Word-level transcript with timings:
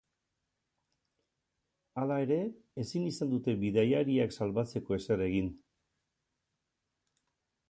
Hala 2.03 2.17
ere, 2.25 2.37
ezin 2.85 3.05
izan 3.11 3.31
dute 3.37 3.55
bidaiariak 3.67 4.35
salbatzeko 4.41 4.99
ezer 5.01 5.25
egin. 5.31 5.57